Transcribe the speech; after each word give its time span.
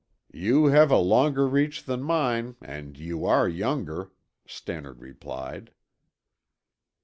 "You 0.33 0.65
have 0.65 0.89
a 0.89 0.97
longer 0.97 1.47
reach 1.47 1.83
than 1.83 2.01
mine 2.01 2.55
and 2.59 2.97
you 2.97 3.23
are 3.27 3.47
younger," 3.47 4.09
Stannard 4.47 4.99
replied. 4.99 5.73